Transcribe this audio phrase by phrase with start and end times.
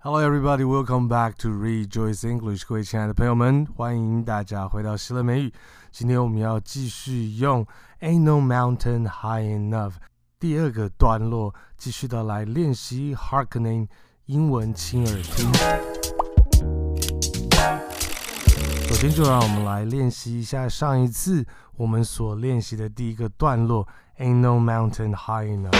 [0.00, 0.62] Hello, everybody.
[0.62, 2.64] Welcome back to Rejoice English.
[2.64, 5.52] 各位亲爱的朋友们，欢迎大家回到喜乐美语。
[5.90, 7.66] 今天我们要继续用
[8.00, 9.94] Ain't No Mountain High Enough
[10.38, 13.88] 第二个段落，继续的来练习 Harkening
[14.26, 15.52] 英文亲耳听。
[18.86, 21.44] 首先，就让我们来练习一下上一次
[21.76, 23.88] 我们所练习的第一个段落
[24.18, 25.74] Ain't No Mountain High Enough。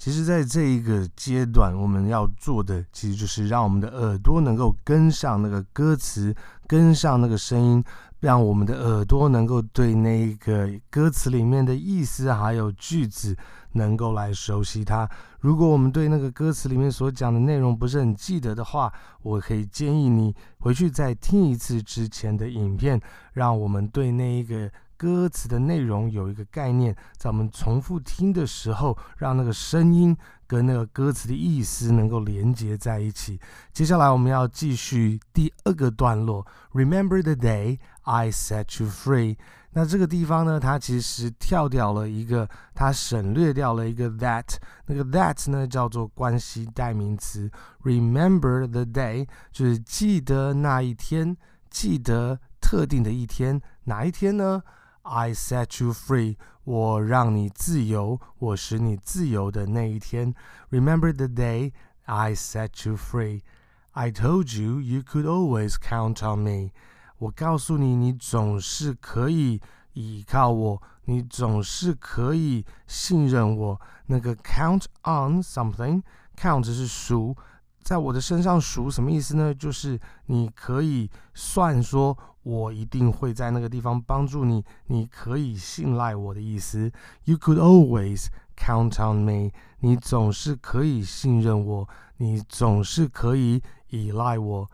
[0.00, 6.34] 其实，在这一个阶段，我们要做的其实就是让我们的耳朵能够跟上那个歌词，
[6.66, 7.84] 跟上那个声音，
[8.20, 13.36] 让我们的耳朵能够对那个歌词里面的意思还有句子
[13.72, 15.06] 能够来熟悉它。
[15.40, 22.98] 如果我们对那个歌词里面所讲的内容不是很记得的话，我可以建议你回去再听一次之前的影片，
[23.34, 24.70] 让我们对那一个。
[25.00, 30.14] 歌词的内容有一个概念，在我们重复听的时候，让那个声音
[30.46, 33.40] 跟那个歌词的意思能够连接在一起。
[33.72, 39.38] 接下来我们要继续第二个段落，Remember the day I set you free。
[39.70, 44.56] 那这个地方呢，它其实跳掉了一个，它省略掉了一个 that。
[44.84, 47.50] 那个 that 呢叫做关系代名词
[47.84, 51.34] ，Remember the day 就是记得那一天，
[51.70, 54.62] 记得特定的一天，哪一天呢
[55.02, 60.34] ？I set you free，我让你自由，我使你自由的那一天。
[60.70, 61.72] Remember the day
[62.04, 63.42] I set you free.
[63.92, 66.70] I told you you could always count on me.
[67.18, 69.60] 我告诉你，你总是可以
[69.94, 73.80] 依靠我，你总是可以信任我。
[74.06, 77.36] 那个 count on something，count 是数。
[77.90, 79.52] 在我的身上数什么意思呢？
[79.52, 86.92] 就是你可以算说，我一定会在那个地方帮助你，你可以信赖我的意思。
[87.24, 89.50] You could always count on me。
[89.80, 94.70] 你总是可以信任我，你总是可以依赖我。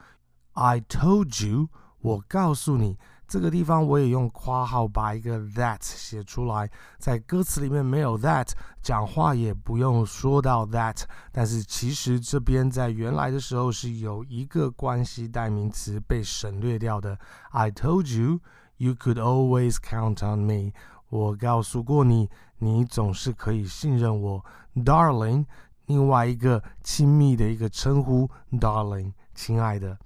[0.52, 1.70] I told you，
[2.02, 2.98] 我告诉你。
[3.28, 8.48] 这个地方我也用括号把一个 that 写出来，在歌词里面没有 that，
[8.82, 17.18] 讲话也不用说到 that，但是其实这边在原来的时候是有一个关系代名词被省略掉的。
[17.50, 18.40] I told you
[18.76, 20.72] you could always count on me。
[21.08, 24.44] 我告诉过你，你总是可以信任我
[24.76, 25.46] ，darling。
[25.86, 29.96] 另外一个亲密的一个称呼，darling，亲爱的。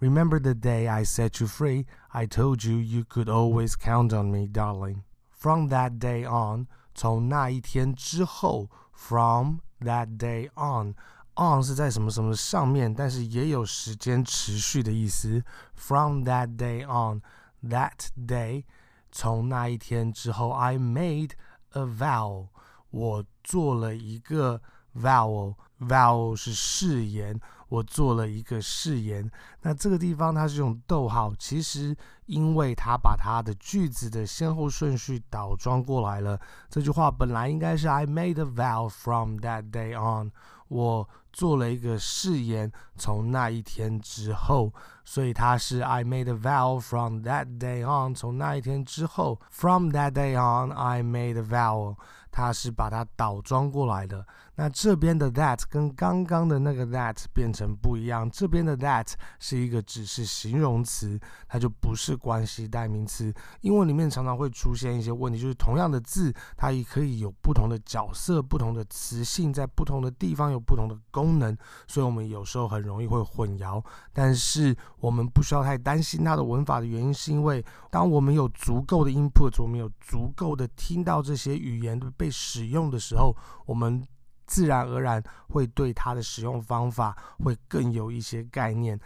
[0.00, 1.84] Remember the day I set you free.
[2.09, 5.03] I told you you could always count on me, darling.
[5.31, 15.43] From that day on，从那一天之后，from that day on，on 是在什么什么上面，但是也有时间持续的意思。
[15.73, 18.63] From that day on，that day，
[19.11, 21.31] 从那一天之后，I made
[21.71, 22.47] a vow，
[22.91, 24.61] 我做了一个
[24.95, 27.39] vow，vow 是誓言。
[27.68, 29.30] 我做了一个誓言，
[29.62, 31.96] 那这个地方它是用逗号，其实
[32.26, 36.40] 因为它把它的句子的先后顺序倒装过来了。
[36.70, 40.32] 这句话本来应该是 I made a vow from that day on，
[40.68, 44.72] 我做了一个誓言，从那一天之后，
[45.04, 51.96] 所以它是 I made a vow from that day on，从那一天之后，from that day on I made a vow。
[52.38, 54.24] 它是把它倒装过来的。
[54.54, 58.30] 那这边的 that 跟刚刚的那个 that 变成不一样。
[58.30, 59.06] 这边的 that
[59.40, 61.18] 是一个只是形容词，
[61.48, 63.34] 它就不是关系代名词。
[63.62, 71.56] 英文里面常常会出现一些问题，就是同样的字，它也可以有不同的角色、不同的词性，在不同的地方有不同的功能，
[71.88, 73.84] 所以我们有时候很容易会混淆。
[74.12, 83.36] 但是我们不需要太担心它的文法的原因，是因为当我们有足够的 input，我们有足够的听到这些语言的背使用的时候，
[83.66, 84.06] 我们
[84.46, 88.98] 自然而然会对它的使用方法会更有一些概念，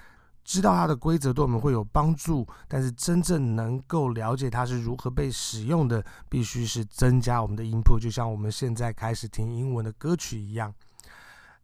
[0.45, 2.47] 知道它的规则对我们会有帮助。
[2.69, 10.73] 但是真正能够了解它是如何被使用的，必须是增加我们的 input，就像我们现在开始听英文的歌曲一样。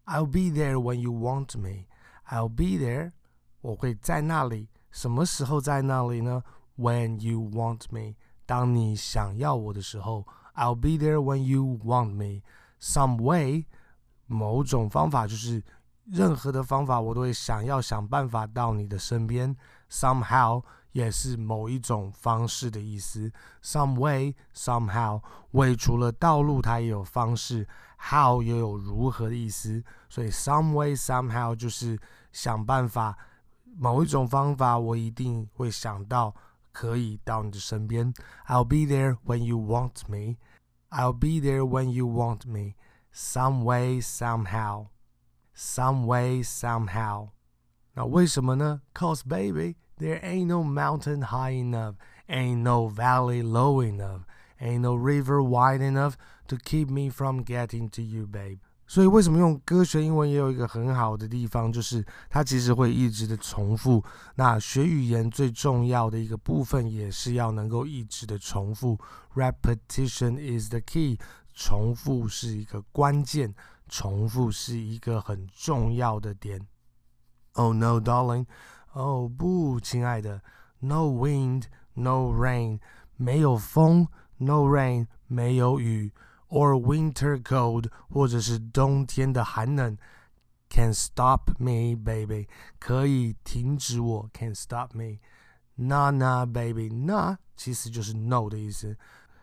[0.07, 1.85] I'll be there when you want me.
[2.29, 3.13] I'll be there，
[3.61, 4.69] 我会在那里。
[4.91, 6.43] 什么时候在那里呢
[6.77, 10.27] ？When you want me，当你想要我的时候。
[10.59, 12.43] I'll be there when you want me.
[12.81, 13.67] Some way，
[14.27, 15.63] 某种方法就是
[16.05, 19.57] 任何的方法，我都会想要想办法到你的身边。
[19.89, 23.33] Somehow 也是某一种方式的意思。
[23.63, 27.69] Some way, somehow，way 除了道路，它也有方式
[28.11, 29.85] ；how 也有如何的意思。
[30.09, 31.99] 所以 some way, somehow 就是
[32.33, 33.17] 想办法，
[33.77, 36.35] 某一种方法，我一定会想到
[36.73, 38.13] 可以到你的身边。
[38.47, 40.37] I'll be there when you want me.
[40.92, 42.76] I'll be there when you want me.
[43.12, 44.90] Some way, somehow.
[45.54, 47.30] Some way, somehow.
[47.96, 48.82] 那为什么呢？
[48.94, 51.96] Cause baby, there ain't no mountain high enough,
[52.28, 54.26] ain't no valley low enough,
[54.60, 56.18] ain't no river wide enough
[56.48, 58.60] to keep me from getting to you, babe.
[58.91, 64.03] 所以为什么用歌学英文也有一个很好的地方，就是它其实会一直的重复。
[64.35, 68.99] 那学语言最重要的一个部分，也是要能够一直的重复。
[69.35, 71.19] Repetition is the key，
[71.53, 73.55] 重复是一个关键，
[73.89, 76.67] 重复是一个很重要的点。
[77.53, 78.47] Oh no, darling，
[78.93, 80.41] 哦不，亲爱的
[80.79, 82.81] ，No wind, no rain，
[83.17, 84.09] 没有风
[84.39, 86.11] ，No rain，没有雨。
[86.50, 89.98] or winter cold，或者是冬天的寒冷，
[90.70, 92.48] can stop me, baby，
[92.80, 98.98] 可以停止我，can stop me。Nah, nah, baby, nah，其实就是 no 的意思。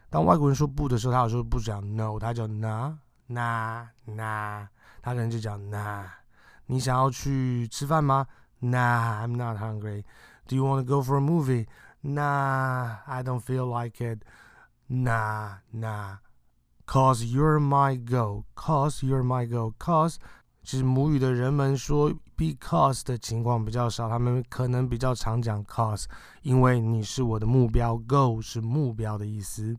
[0.08, 2.96] 当外国人说不的时候，他有时候不讲 no，他叫 nah,
[3.28, 4.68] nah, nah，
[5.02, 6.04] 他可能就讲 nah。
[6.66, 8.28] 你想要去吃饭吗？
[8.60, 10.04] Nah, I'm not hungry.
[10.46, 11.66] Do you want to go for a movie?
[12.02, 14.22] Nah, I don't feel like it.
[14.86, 16.18] Nah, nah.
[16.87, 20.17] Cause you're my goal, cause you're my goal, cause
[20.63, 26.05] 其实母语的人们说 because 的情况比较少，他们可能比较常讲 cause，
[26.43, 29.75] 因为你是我的目标，goal 是目标的意思。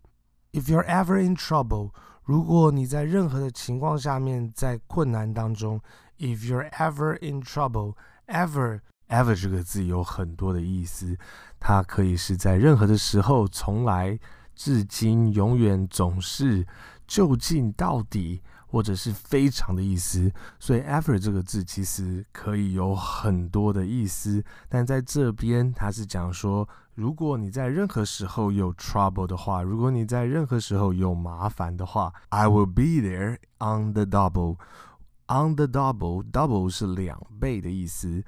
[0.52, 1.92] If you're ever in trouble，
[2.24, 5.80] 如果你在任何的情况下面在困难当中
[6.18, 11.16] ，If you're ever in trouble，ever ever 这个字有很多的意思，
[11.60, 14.18] 它可以是在任何的时候，从来、
[14.54, 16.66] 至今、永远、总是。
[17.06, 38.24] 究竟到底，或者是非常的意思，所以 ever 这个字其实可以有很多的意思，但在这边它是讲说，如果你在任何时候有 trouble 的话，如果你在任何时候有麻烦的话，I will be there on the double，on the double，double 是两倍的意思，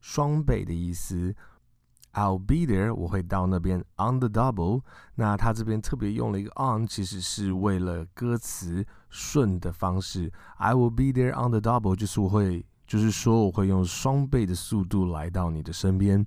[0.00, 1.34] 双倍的意思。
[2.13, 3.79] I'll be there，我会到那边。
[3.97, 4.81] On the double，
[5.15, 10.33] 那他这边特别用了一个 on，其实是为了歌词顺的方式。
[10.57, 16.25] I will be there on the double，就是我会，就是说我会用双倍的速度来到你的身边。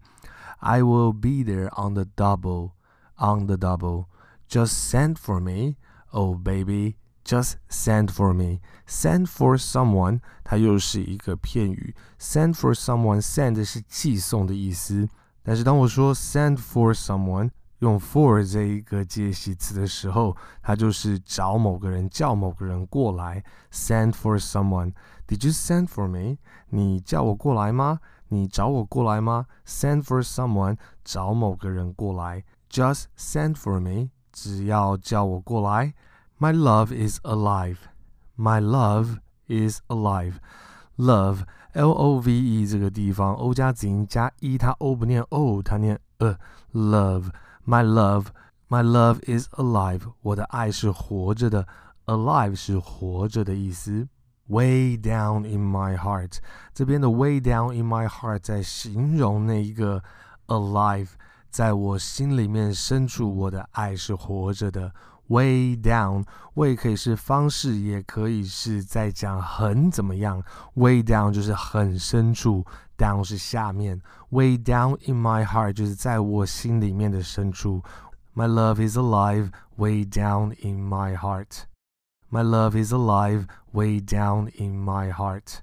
[0.59, 8.33] I will be there on the double，on the double。Just send for me，oh baby，just send for
[8.33, 11.97] me。Send for someone，它又是一个片语。
[12.21, 15.09] Send for someone，send 是寄送的意思。
[15.47, 17.51] 但是当我说 send for someone
[17.81, 23.43] 用 for 这一个介系词的时候，它就是找某个人，叫某个人过来。
[23.73, 24.93] Send for someone.
[25.27, 26.39] Did you send for me?
[26.69, 27.99] 你叫我过来吗？
[28.29, 29.47] 你找我过来吗？
[29.67, 32.45] Send for someone 找某个人过来。
[32.71, 35.95] Just send for me 只要叫我过来。
[36.39, 37.79] My love is alive.
[38.37, 40.35] My love is alive.
[40.97, 41.41] Love
[41.78, 46.36] L O V E 这个地方，O 加子音加 E，它 O 不念 O，它念呃。
[46.74, 50.02] Love，my love，my love is alive。
[50.22, 51.68] 我的爱是活着的
[52.08, 54.08] ，alive 是活着的意思。
[54.48, 56.38] Way down in my heart，
[56.74, 60.02] 这边的 way down in my heart 在形容那一个
[60.48, 61.10] alive，
[61.52, 64.92] 在我心里面深处，我的爱是活着的。
[65.28, 70.42] Way down，way 可以是方式，也可以是在讲很怎么样。
[70.76, 72.66] Way down 就是很深处
[72.98, 74.02] ，down 是下面。
[74.30, 77.84] Way down in my heart 就是在我心里面的深处。
[78.34, 81.64] My love is alive, way down in my heart.
[82.30, 85.62] My love is alive, way down in my heart.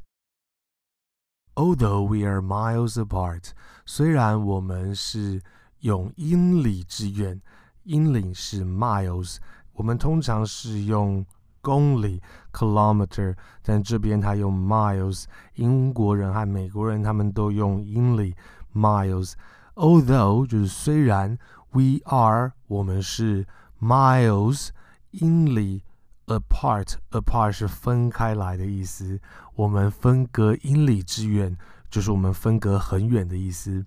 [1.55, 3.51] Although we are miles apart，
[3.87, 5.41] 虽然我们是
[5.79, 7.41] 有英里之远。
[7.84, 9.38] 英里是 miles，
[9.74, 11.26] 我们通常是用
[11.62, 12.22] 公里
[12.54, 15.26] kilometer，但这边他用 miles。
[15.56, 18.36] 英国人和美国人他们都用英里
[18.74, 21.38] miles。Although 就是虽然，
[21.72, 23.46] we are 我们是
[23.82, 24.70] miles
[25.12, 25.84] 英里
[26.28, 29.20] apart，apart 是分开来的意思。
[29.56, 31.58] 我们分隔英里之远，
[31.90, 33.86] 就是我们分隔很远的意思。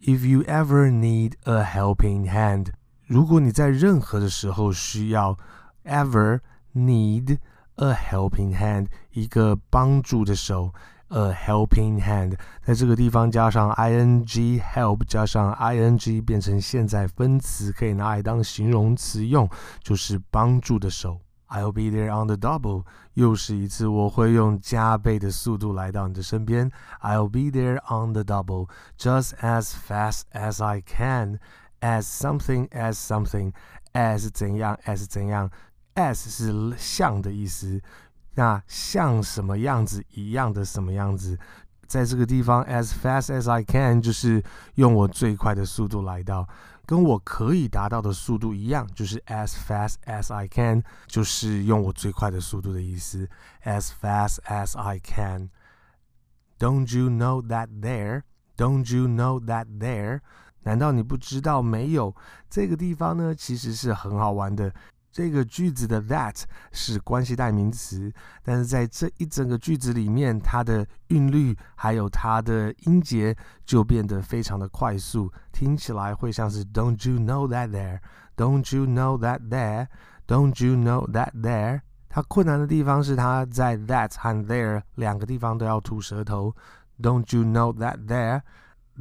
[0.00, 2.68] If you ever need a helping hand，
[3.06, 5.36] 如果你在任何的时候需要
[5.84, 6.40] ever
[6.74, 7.38] need
[7.76, 10.72] a helping hand，一个帮助的手。
[11.12, 19.50] A helping hand，在这个地方加上 ing help 加上 ing 变成现在分词，可以拿来当形容词用，
[19.82, 21.18] 就是帮助的手。
[21.48, 26.70] I'll be there on the double，又是一次我会用加倍的速度来到你的身边。
[27.00, 31.40] I'll be there on the double, just as fast as I can,
[31.84, 33.52] as something as something,
[33.92, 35.50] as 怎样 as 怎样，
[35.94, 37.80] as 是像的意思。
[38.34, 41.38] 那像什么样子一样的什么样子，
[41.86, 44.42] 在这个地方，as fast as I can 就是
[44.76, 46.48] 用我最快的速度来到，
[46.86, 53.28] 跟我可以达到的速度一样，就是 as fast as I can 就是用我最快的速度的意思，
[53.64, 58.22] as fast as I can。Don't you know that there?
[58.56, 60.20] Don't you know that there?
[60.65, 62.13] 难道你不知道没有
[62.49, 63.33] 这个地方呢？
[63.33, 64.73] 其实是很好玩的。
[65.11, 66.43] 这个句子的 that
[66.73, 68.11] 是关系代名词，
[68.43, 73.33] 但是在这一整个句子里面，它的韵律还有它的音节
[73.65, 77.99] 就变得非常的快速，听起来会像是 Don't you know that there?
[78.35, 79.87] Don't you know that there?
[80.27, 81.79] Don't you know that there?
[82.09, 86.53] 它困难的地方是它在 that 和 there 两个地方都要吐舌头。
[87.01, 88.41] Don't you know that there?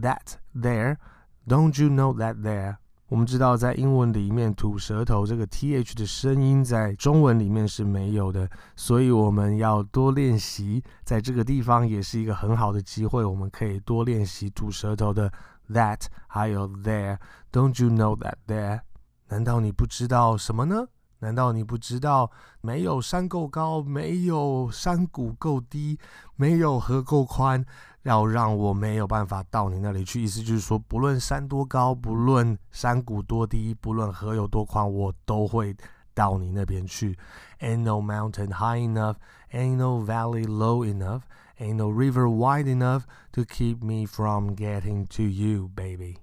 [0.01, 0.99] That there?
[1.47, 2.77] Don't you know that there?
[3.09, 10.83] 我们知道，在英文里面吐舌头这个 th 的声音，在中文里面是没有的，所以我们要多练习。
[11.05, 15.31] 在这个地方也是一个很好的机会，我们可以多练习吐舌头的
[15.71, 17.19] that，还有 there。
[17.53, 18.81] Don't you know that there？
[19.29, 20.87] 难道你不知道什么呢？
[21.25, 25.99] 难道你不知道，没有山够高，没有山谷够低，
[26.37, 27.65] 没有河够宽？
[28.03, 35.75] 要让我没有办法到你那里去，意思就是说，不论山多高，不论山谷多低，不论河有多宽，我都会
[36.13, 37.17] 到你那边去。
[37.61, 39.17] Ain't no mountain high enough,
[39.51, 41.23] ain't no valley low enough,
[41.59, 46.19] ain't no river wide enough to keep me from getting to you, baby。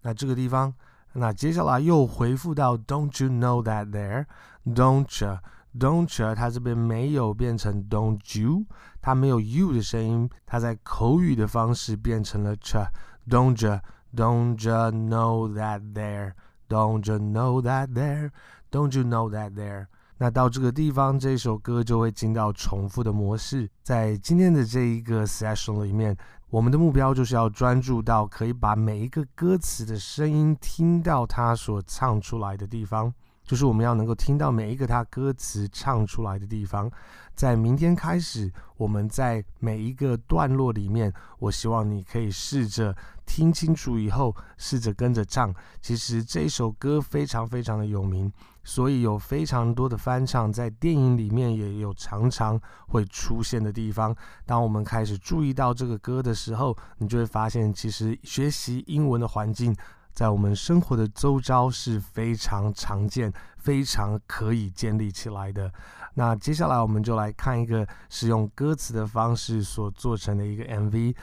[0.00, 0.72] 那这个地方，
[1.14, 4.26] 那接下来又回复到 Don't you know that there?
[4.64, 5.38] Don't you?
[5.78, 6.34] Don't you？
[6.34, 8.64] 它这边没有变成 Don't you，
[9.00, 12.86] 它没有 you 的声音，它在口语的方式变成了 ch。
[13.28, 19.86] Don't you？Don't you know that there？Don't you know that there？Don't you know that there？
[20.18, 23.68] 那到这个地方，这首歌就会进到重复的模式。
[23.82, 26.16] 在今天的这一个 session 里面，
[26.52, 33.10] 我们的目标就是要专注到可以把每一个歌词的声音听到它所唱出来的地方。
[33.42, 36.90] 就是我们要能够听到每一个他歌词唱出来的地方，
[37.34, 42.94] 在明天开始，我们在每一个段落里面，我希望你可以试着
[43.26, 45.52] 听清楚以后，试着跟着唱。
[45.80, 48.32] 其实这首歌非常非常的有名，
[48.64, 54.14] 所以有非常多的翻唱，在电影里面也有常常会出现的地方。
[54.46, 59.76] 当我们开始注意到这个歌的时候，你就会发现，其实学习英文的环境。
[60.12, 65.72] 在我们生活的周遭是非常常见、非常可以建立起来的。
[66.12, 70.90] 那接下来我们就来看一个使用歌词的方式所做成的一个 MV，《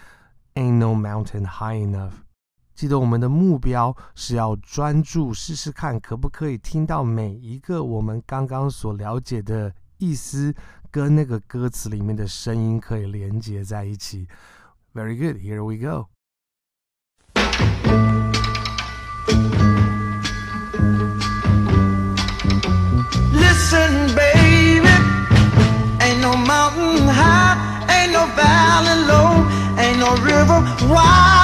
[0.55, 2.10] Ain't No Mountain High Enough》。
[2.79, 10.55] 记得我们的目标是要专注，试试看可不可以听到每一个我们刚刚所了解的意思，
[10.91, 14.26] 跟那个歌词里面的声音可以连接在一起。
[14.93, 16.09] Very good, here we go.
[23.33, 24.88] Listen, baby,
[26.00, 27.57] ain't no mountain high,
[27.88, 29.47] ain't no valley low,
[29.79, 30.61] ain't no river
[30.93, 31.38] wide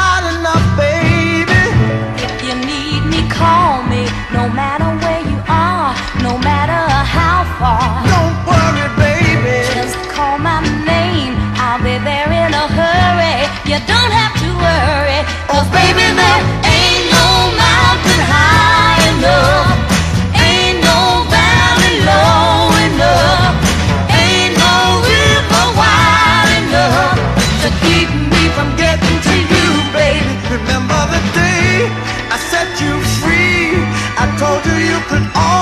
[32.66, 33.70] set you free.
[34.18, 35.55] I told you you could always.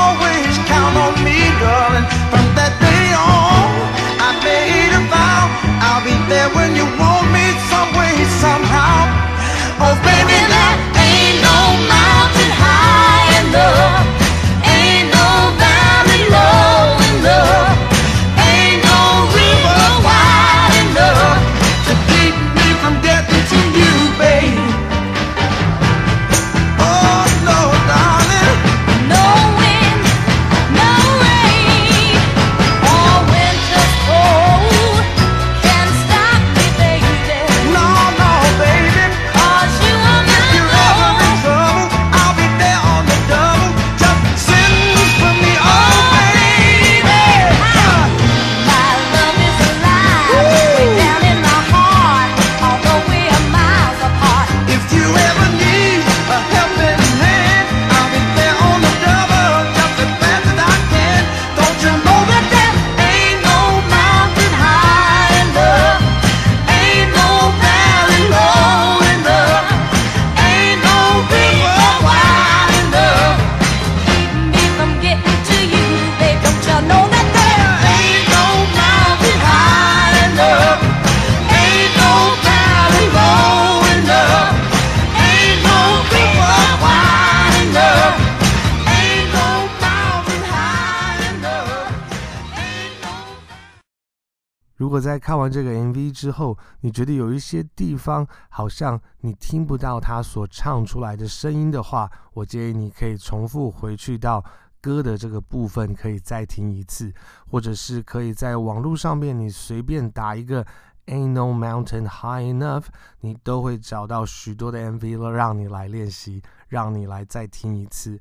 [94.75, 104.43] 如果在看完这个 MV 之后，你觉得有一些地方好像你听不到他所唱出来的声音的话，我建议你可以重复回去到
[104.81, 107.13] 歌的这个部分，可以再听一次，
[107.49, 110.65] 或者是可以在网络上面你随便打一个
[111.05, 112.85] Ain't No Mountain High Enough，
[113.19, 118.19] 你都会找到许多的 MV 了，让你来练习，让你来再听一次。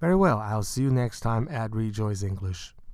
[0.00, 2.77] Very well, I'll see you next time at Rejoice English.